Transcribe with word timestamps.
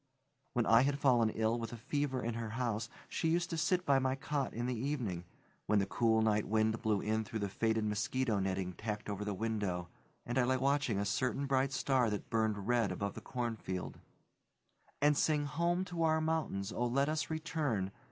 When 0.53 0.65
I 0.65 0.81
had 0.81 0.97
fallen 0.97 1.29
ill 1.29 1.59
with 1.59 1.71
a 1.71 1.77
fever 1.77 2.23
in 2.23 2.33
her 2.33 2.49
house 2.57 2.89
she 3.07 3.29
used 3.29 3.51
to 3.51 3.55
sit 3.57 3.85
by 3.85 3.99
my 3.99 4.15
cot 4.15 4.51
in 4.51 4.65
the 4.65 4.73
evening 4.75 5.25
when 5.67 5.77
the 5.77 5.85
cool, 5.85 6.23
night 6.23 6.47
wind 6.47 6.81
blew 6.81 7.01
in 7.01 7.23
through 7.23 7.37
the 7.37 7.49
faded 7.49 7.85
mosquito 7.85 8.39
netting 8.39 8.73
tacked 8.73 9.09
over 9.11 9.23
the 9.23 9.35
window, 9.35 9.89
and 10.25 10.39
I 10.39 10.43
lay 10.45 10.57
watching 10.57 10.97
a 10.97 11.05
certain 11.05 11.45
bright 11.45 11.71
star 11.71 12.09
that 12.09 12.31
burned 12.31 12.67
red 12.67 12.91
above 12.91 13.13
the 13.13 13.21
cornfield 13.21 13.99
and 15.03 15.15
sing 15.15 15.45
"Home 15.45 15.85
to 15.85 16.01
our 16.01 16.19
mountains, 16.19 16.71
O, 16.71 16.87
let 16.87 17.07
us 17.07 17.29
return!" 17.29 17.91